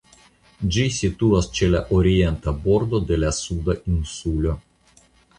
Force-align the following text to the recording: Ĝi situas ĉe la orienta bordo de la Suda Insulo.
Ĝi 0.75 0.83
situas 0.93 1.49
ĉe 1.59 1.67
la 1.73 1.81
orienta 1.97 2.53
bordo 2.63 3.01
de 3.11 3.19
la 3.25 3.29
Suda 3.41 3.75
Insulo. 3.97 4.55